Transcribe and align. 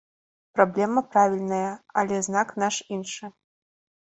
Праблема 0.55 1.03
правільная, 1.11 1.69
але 2.03 2.15
знак 2.29 2.57
наш 2.65 2.75
іншы. 2.99 3.25